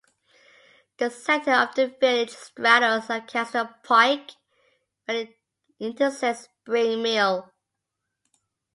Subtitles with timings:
[0.97, 4.31] The center of the village straddles Lancaster Pike
[5.05, 5.37] where it
[5.79, 7.53] intersects Spring Mill.